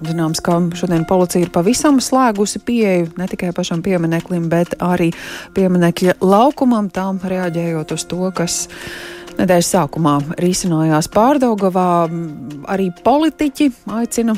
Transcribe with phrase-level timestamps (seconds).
[0.00, 5.10] Zināms, ka šodien policija ir pavisam slēgusi pieeju ne tikai pašam piemineklim, bet arī
[5.56, 8.62] pieminekļa laukumam, tām reaģējot uz to, kas
[9.36, 11.90] nedēļas sākumā risinājās pārdaugavā.
[12.72, 14.36] Arī politiķi aicina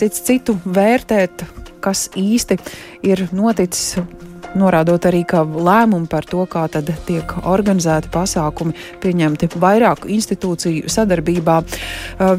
[0.00, 1.46] cits citu vērtēt,
[1.80, 2.60] kas īsti
[3.08, 3.96] ir noticis
[4.58, 11.56] norādot arī, ka lēmumi par to, kā tad tiek organizēti pasākumi, pieņemti vairāku institūciju sadarbībā.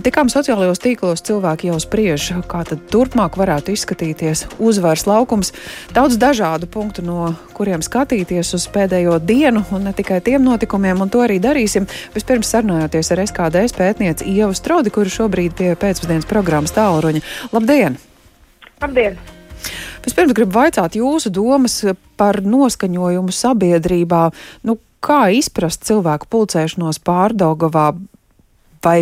[0.05, 5.53] Tikām sociālajos tīklos cilvēki jau spriež, kā tad turpmāk varētu izskatīties uzvaras laukums.
[5.95, 11.11] Daudz dažādu punktu, no kuriem skatīties uz pēdējo dienu, un ne tikai tiem notikumiem, un
[11.13, 11.87] to arī darīsim.
[12.15, 17.21] Vispirms sarunājoties ar SKDS pētnieci Ievu Strodi, kuru šobrīd pie pēcpusdienas programmas tālruņa.
[17.55, 17.99] Labdien!
[18.81, 19.19] Labdien!
[20.01, 21.77] Vispirms gribu vaicāt jūsu domas
[22.17, 24.23] par noskaņojumu sabiedrībā.
[24.65, 27.91] Nu, kā izprast cilvēku pulcēšanos pārdogavā
[28.81, 28.97] vai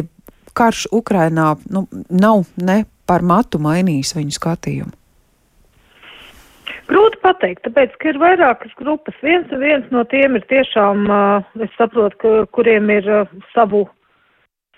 [0.60, 4.96] karš Ukrainā nu, nav ne par matu mainījis viņu skatījumu?
[6.90, 9.16] Grūti pateikt, tāpēc, ka ir vairākas grupas.
[9.22, 11.06] Viens, viens no tiem ir tiešām,
[11.62, 13.06] es saprotu, ka, kuriem ir
[13.54, 13.84] savu,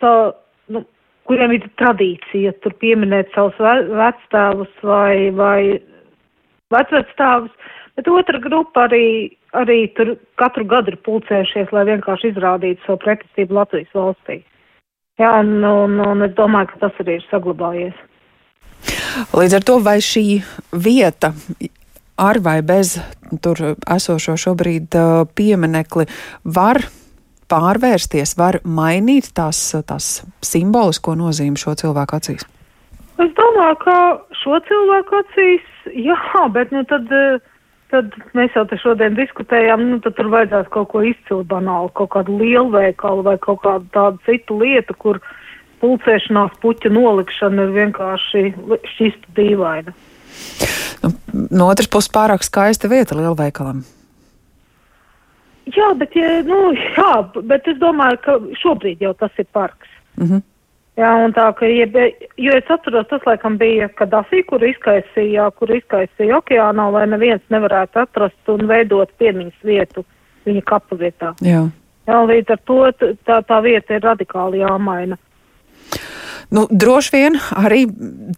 [0.03, 0.33] savu
[0.75, 0.83] nu,
[1.29, 5.61] kuriem ir tradīcija tur pieminēt savus vecstāvus vai, vai
[6.73, 7.51] vecvectāvus,
[7.97, 13.59] bet otra grupa arī, arī tur katru gadu ir pulcējušies, lai vienkārši izrādītu savu pretestību
[13.59, 14.39] Latvijas valstī.
[15.19, 18.07] Jā, un, un, un es domāju, ka tas arī ir saglabājies.
[19.37, 20.25] Līdz ar to vai šī
[20.71, 21.33] vieta
[22.21, 22.95] ar vai bez
[23.43, 26.07] tur esošo šobrīd uh, pieminekli
[26.45, 26.81] var
[27.51, 32.47] pārvērsties, var mainīt tās, tās simbolisko nozīmi šo cilvēku acīs?
[33.21, 33.95] Es domāju, ka
[34.41, 36.17] šo cilvēku acīs, jā,
[36.55, 37.11] bet nu tad,
[37.93, 42.13] tad mēs jau te šodien diskutējām, nu tad tur vajadzētu kaut ko izcilt banālu, kaut
[42.15, 45.21] kādu lielveikalu vai kaut kādu tādu citu lietu, kur
[45.83, 48.45] pulcēšanās puķa nolikšana ir vienkārši
[48.95, 49.93] šķista dīvaina.
[51.01, 51.13] Nu,
[51.49, 53.83] no otras puses pārāk skaista vieta lielveikalam.
[55.71, 57.11] Jā, bet, ja, nu, jā,
[57.47, 59.89] bet es domāju, ka šobrīd jau tas ir parks.
[60.17, 60.41] Mm -hmm.
[60.99, 61.87] Jā, un tā, ka, ja,
[62.37, 68.01] jo es atceros, tas laikam bija Kadafī, kur izkaisīja, kur izkaisīja okeānā, lai neviens nevarētu
[68.03, 70.03] atrast un veidot piemiņas vietu
[70.45, 71.31] viņa kapu vietā.
[71.45, 71.63] Jā.
[72.09, 72.79] Jā, līdz ar to
[73.23, 75.15] tā, tā vieta ir radikāli jāmaina.
[76.51, 77.85] Nu, droši vien arī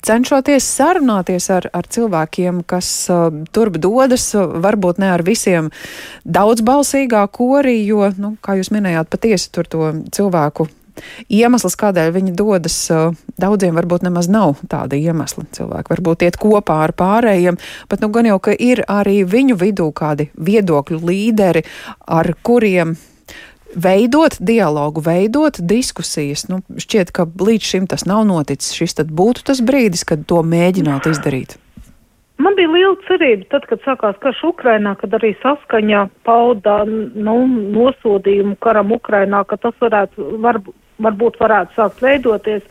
[0.06, 5.72] cenšoties sarunāties ar, ar cilvēkiem, kas uh, turp dodas, varbūt ne ar visiem
[6.22, 10.70] daudzbalsīgā korī, jo, nu, kā jūs minējāt, patiesi tur to cilvēku
[11.34, 12.78] Iemesls, kādēļ viņi dodas,
[13.42, 15.46] daudziem varbūt nemaz nav tāda iemesla.
[15.56, 17.58] Cilvēki varbūt iet kopā ar pārējiem,
[17.90, 21.66] bet nu gan jau, ka ir arī viņu vidū kādi viedokļu līderi,
[22.06, 22.96] ar kuriem
[23.76, 26.48] veidot dialogu, veidot diskusijas.
[26.52, 28.76] Nu, šķiet, ka līdz šim tas nav noticis.
[28.78, 31.58] Šis tad būtu tas brīdis, kad to mēģināt izdarīt.
[32.44, 37.36] Man bija liela cerība, tad, kad sākās karš Ukrainā, kad arī saskaņā pauda nu,
[37.76, 40.60] nosodījumu karam Ukrainā, ka tas varētu, var,
[41.04, 42.66] varbūt varētu sākt veidoties,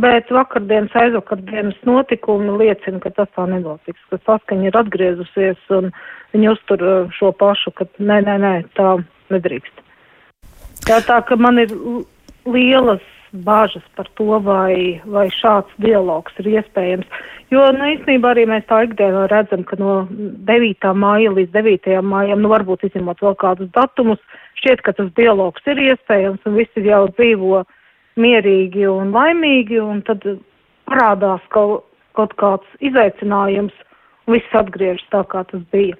[0.00, 5.90] bet vakardienas, aizvakardienas notikumi liecina, ka tas tā nenotiks, ka saskaņa ir atgriezusies un
[6.32, 8.94] viņi uztur uh, šo pašu, ka nē, nē, nē, tā
[9.34, 9.84] nedrīkst.
[10.86, 11.74] Tā tā, ka man ir
[12.48, 17.06] lielas bāžas par to, vai, vai šāds dialogs ir iespējams.
[17.50, 20.90] Jo, nu, īstenībā arī mēs tā ikdienā redzam, ka no 9.
[20.94, 21.96] māja līdz 9.
[22.06, 24.20] mājam, nu, varbūt izņemot vēl kādus datumus,
[24.60, 27.64] šķiet, ka tas dialogs ir iespējams un visi jau dzīvo
[28.20, 30.26] mierīgi un laimīgi, un tad
[30.90, 31.86] parādās kaut,
[32.18, 33.74] kaut kāds izaicinājums,
[34.26, 35.98] un viss atgriežas tā, kā tas bija.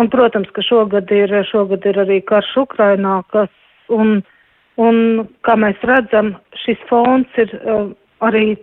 [0.00, 3.52] Un, protams, ka šogad ir, šogad ir arī karš Ukrainā, kas,
[3.92, 4.22] un
[4.80, 6.32] Un, kā mēs redzam,
[6.64, 7.90] šis fons ir uh,
[8.24, 8.54] arī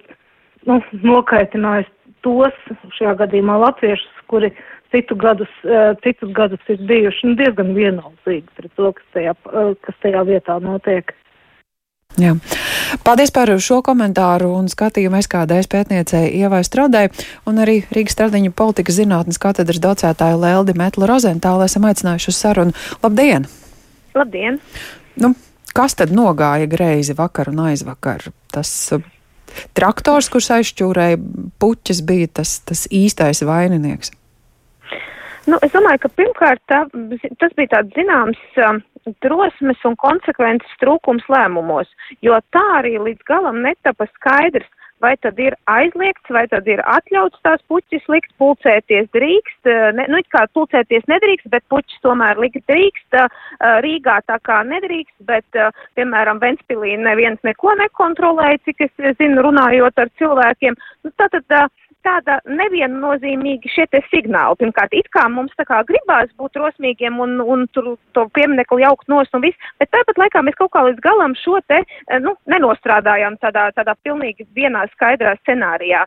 [0.66, 1.90] nu, nokaitinājis
[2.26, 2.56] tos,
[2.98, 4.50] šajā gadījumā latviešus, kuri
[4.94, 9.76] citu gadus, uh, citus gadus ir bijuši nu, diezgan vienaldzīgi pret to, kas tajā, uh,
[9.86, 11.14] kas tajā vietā notiek.
[12.18, 12.34] Jā.
[13.06, 17.06] Paldies par šo komentāru un skatījumu SKDS pētniecei Ievai Stradai
[17.48, 22.74] un arī Rīgas Stradiņu politikas zinātnes katedras docētāju Leldi Metlu Rozentālu esam aicinājuši uz sarunu.
[23.06, 23.46] Labdien!
[24.18, 24.58] Labdien!
[25.22, 25.36] Nu,
[25.80, 28.26] Kas tad nogāja greizi vakar un aizvakar?
[28.52, 29.04] Tas uh,
[29.78, 31.20] traktors, kurš aizšķūrēja
[31.62, 34.12] puķis, bija tas, tas īstais vaininieks.
[35.48, 36.82] Nu, es domāju, ka pirmkārt tā,
[37.40, 38.82] tas bija tāds zināms um,
[39.24, 41.88] drosmes un konsekvences trūkums lēmumos,
[42.28, 44.68] jo tā arī līdz galam netapa skaidrs,
[45.04, 50.08] vai tad ir aizliegts, vai tad ir atļauts tās puķis likt, pulcēties drīkst, uh, ne,
[50.12, 53.28] nu, kā pulcēties nedrīkst, bet puķis tomēr likt drīkst, uh,
[53.86, 60.04] Rīgā tā kā nedrīkst, bet, uh, piemēram, Ventspilī neviens neko nekontrolēja, cik es zinu, runājot
[60.04, 60.78] ar cilvēkiem.
[61.04, 61.46] Nu, tātad,
[62.06, 64.60] tāda neviennozīmīgi šie te signāli.
[64.62, 69.10] Pirmkārt, it kā mums tā kā gribās būt drosmīgiem un, un tur to pieminekli jaukt
[69.12, 72.36] nos un viss, bet tāpat laikā mēs kaut kā līdz galam šo te, eh, nu,
[72.52, 76.06] nenostrādājām tādā, tādā pilnīgi vienā skaidrā scenārijā.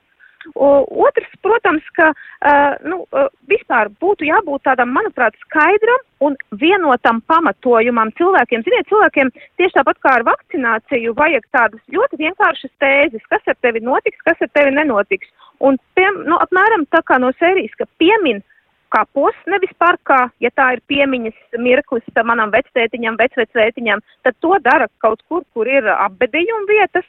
[0.54, 7.20] O, otrs, protams, ka uh, nu, uh, vispār būtu jābūt tādam, manuprāt, skaidram un vienotam
[7.30, 8.64] pamatojumam cilvēkiem.
[8.66, 9.30] Ziniet, cilvēkiem
[9.60, 14.42] tieši tāpat kā ar vakcināciju vajag tādas ļoti vienkāršas tēzes, kas ar tevi notiks, kas
[14.42, 15.30] ar tevi nenotiks.
[15.62, 18.42] Un, piem, nu, apmēram tā kā no sērijas, ka piemin
[18.92, 24.88] kā posts, nevis parkā, ja tā ir piemiņas mirklis manam vectētiņam, vecvecētiņam, tad to dara
[25.04, 27.06] kaut kur, kur ir apbedījuma vietas.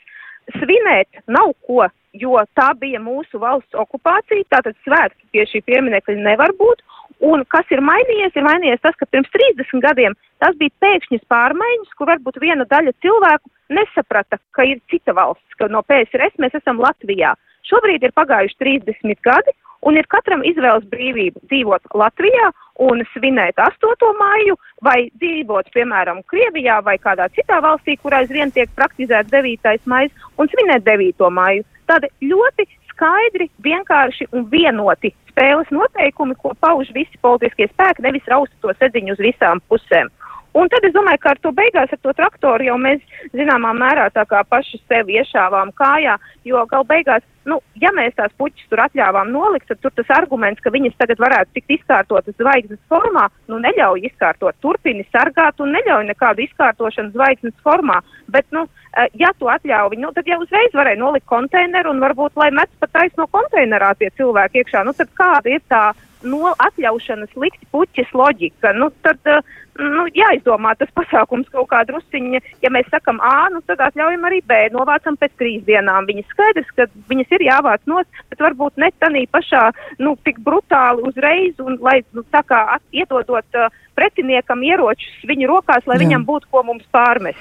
[0.59, 1.85] Svinēt nav ko,
[2.19, 6.83] jo tā bija mūsu valsts okupācija, tātad svētki pie šī pieminekļa nevar būt.
[7.23, 8.35] Un kas ir mainījies?
[8.35, 12.91] Ir mainījies tas, ka pirms 30 gadiem tas bija pēkšņas pārmaiņas, kur varbūt viena daļa
[13.05, 17.31] cilvēku nesaprata, ka ir cita valsts, ka no PSRS mēs esam Latvijā.
[17.69, 19.53] Šobrīd ir pagājuši 30 gadi,
[19.87, 22.51] un ir katram izvēles brīvība dzīvot Latvijā
[22.83, 24.11] un svinēt 8.
[24.19, 29.75] māju, vai dzīvot, piemēram, Krievijā vai kādā citā valstī, kur aizvien tiek praktizēts 9.
[29.85, 31.29] maija, un svinēt 9.
[31.31, 38.27] māju tādi ļoti skaidri, vienkārši un vienoti spēles noteikumi, ko pauž visi politiskie spēki, nevis
[38.29, 40.11] rausta to sedziņu uz visām pusēm.
[40.53, 43.01] Un tad es domāju, ka ar to beigās, ar to traktoru jau mēs
[43.33, 48.33] zināmā mērā tā kā paši sevi iešāvām kājā, jo gal beigās, nu, ja mēs tās
[48.37, 52.81] puķis tur atļāvām nolikt, tad tur tas arguments, ka viņas tagad varētu tikt izkārtotas zvaigznes
[52.91, 58.03] formā, nu, neļauj izkārtot, turpini sargāt un neļauj nekādu izkārtošanu zvaigznes formā.
[58.27, 58.65] Bet, nu,
[58.97, 62.71] eh, ja tu atļauj nu, tad jau uzreiz varēja nolikt konteineru un varbūt, lai met
[62.79, 64.85] pat taisno konteinerā tie cilvēki iekšā.
[64.85, 65.91] Nu, tad kāda ir tā
[66.23, 68.71] no atļaušanas likt puķis loģika?
[68.77, 69.43] Nu, tad, uh,
[69.79, 72.41] nu, jāizdomā tas pasākums kaut kā drusciņa.
[72.63, 74.59] Ja mēs sakam A, nu, tad atļaujam arī B.
[74.73, 76.07] Novācam pēc trīs dienām.
[76.09, 79.69] Viņas skaidrs, ka viņas ir jāvāc nos, bet varbūt ne tanī pašā,
[80.03, 85.85] nu, tik brutāli uzreiz un lai, nu, tā kā iedodot uh, pretiniekam ieročus viņu rokās,
[85.89, 86.03] lai Jā.
[86.05, 87.39] viņam būtu ko mums pārmest.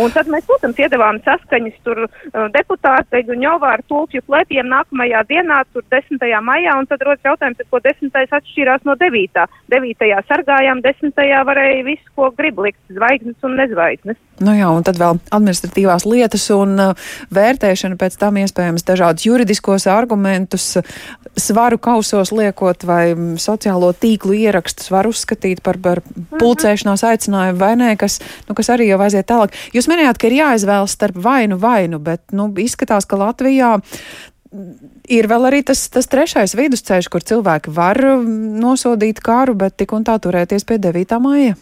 [0.00, 5.62] Un tad mēs, protams, iedavām saskaņas tur uh, deputāte Guņovā ar tulpju plēpiem nākamajā dienā,
[5.72, 6.22] tur 10.
[6.42, 8.10] maijā, un tad rodas jautājums, ko 10.
[8.10, 9.46] atšķīrās no 9.
[9.74, 10.10] 9.
[10.28, 11.24] sargājām, 10.
[11.50, 14.20] varēja visu, ko grib likt, zvaigznes un nezvaigznes.
[14.42, 19.86] Nu jā, un tad vēl administratīvās lietas un uh, vērtēšana pēc tam iespējams dažādus juridiskos
[19.90, 20.72] argumentus,
[21.38, 27.94] svaru kausos liekot vai sociālo tīklu ierakstus var uzskatīt par, par pulcēšanās aicinājumu vai nē,
[28.00, 28.18] kas,
[28.48, 29.54] nu, kas arī jau aiziet tālāk.
[29.76, 33.76] Jūs minējāt, ka ir jāizvēlas starp vainu vainu, bet, nu, izskatās, ka Latvijā
[35.10, 38.26] ir vēl arī tas, tas trešais vidusceļš, kur cilvēki var um,
[38.62, 41.18] nosodīt kāru, bet tik un tā turēties pie 9.
[41.22, 41.56] māja.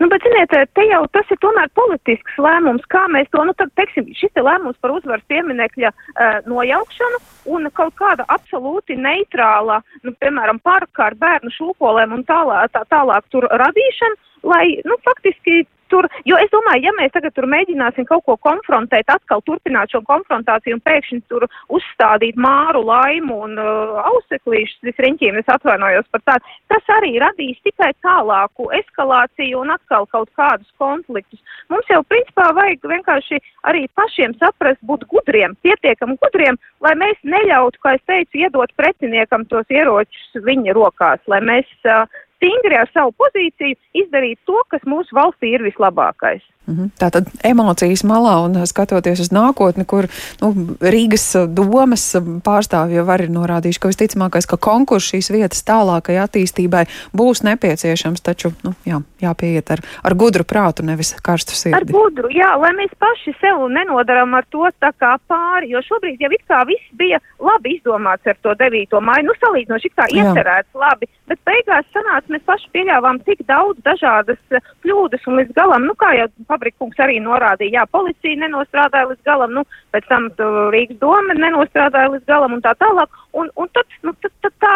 [0.00, 3.72] Nu, bet, ziniet, te jau tas ir tomēr politisks lēmums, kā mēs to, nu, tad,
[3.78, 7.20] teiksim, šis te lēmums par uzvaras pieminekļa uh, nojaukšanu
[7.54, 13.28] un kaut kāda absolūti neitrāla, nu, piemēram, parka ar bērnu šūpolēm un tālāk, tā, tālāk
[13.34, 18.24] tur radīšana, lai, nu, faktiski tur, jo es domāju, ja mēs tagad tur mēģināsim kaut
[18.26, 21.46] ko konfrontēt, atkal turpināt šo konfrontāciju un pēkšņi tur
[21.76, 27.92] uzstādīt māru laimu un uh, auseklīšus visriņķiem, es atvainojos par tādu, tas arī radīs tikai
[28.04, 31.42] tālāku eskalāciju un atkal kaut kādus konfliktus.
[31.72, 37.80] Mums jau principā vajag vienkārši arī pašiem saprast, būt gudriem, pietiekami gudriem, lai mēs neļautu,
[37.84, 42.04] kā es teicu, iedot pretiniekam tos ieročus viņa rokās, lai mēs uh,
[42.44, 46.44] stingri ar savu pozīciju izdarīt to, kas mūsu valstī ir vislabākais.
[46.64, 46.94] Mhm.
[46.96, 50.08] Tātad emocijas malā un skatoties uz nākotni, kur
[50.40, 52.06] nu, Rīgas domas
[52.44, 58.54] pārstāvji jau arī norādījuši, ka visticamākais, ka konkurss šīs vietas tālākai attīstībai būs nepieciešams, taču
[58.64, 61.76] nu, jā, jāpieiet ar, ar gudru prātu, nevis karstu sirdi.
[61.76, 66.24] Ar gudru, jā, lai mēs paši sev nenodaram ar to tā kā pāri, jo šobrīd
[66.24, 68.96] jau it kā viss bija labi izdomāts ar to 9.
[69.04, 73.84] māju, nu salīdzinoši it kā iecerēts labi, bet beigās sanāca, mēs paši pieļāvām tik daudz
[73.84, 74.40] dažādas
[74.84, 79.54] kļūdas un līdz galam, nu kā jau Fabrikungs arī norādīja, jā, policija nenostrādāja līdz galam,
[79.58, 80.30] nu, pēc tam
[80.74, 83.83] Rīgas doma nenostrādāja līdz galam un tā tālāk, un, un tad,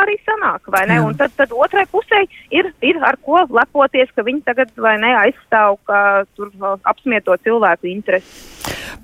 [0.09, 0.99] arī sanāk, vai ne?
[0.99, 1.07] Jā.
[1.07, 5.15] Un tad, tad otrai pusē ir, ir ar ko lepoties, ka viņi tagad, vai ne,
[5.27, 6.53] aizstāv, ka tur
[6.89, 8.59] apsmieto cilvēku interesi.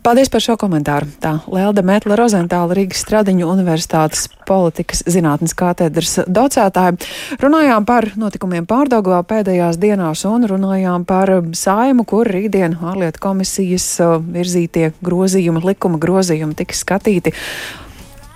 [0.04, 1.08] Paldies par šo komentāru.
[1.16, 6.98] Tā Lelde Metla Rozentāla Rīgas Stradiņu Universitātes politikas zinātnes katedras docētāja.
[7.40, 14.18] Runājām par notikumiem pārdaugā pēdējās dienās un runājām par saimu, kur rītdien ārlietu komisijas uh,
[14.20, 17.32] virzītie grozījumi, likuma grozījumi tiks skatīti.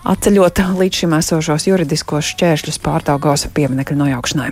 [0.08, 4.50] Atceļot līdz šim esošos juridiskos šķēršļus pārdaugās pieminekļu nojaukšanai.